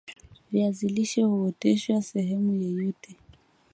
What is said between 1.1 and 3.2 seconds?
huoteshwa sehemu yoyote